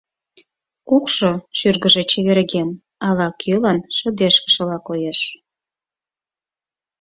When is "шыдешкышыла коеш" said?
3.97-5.19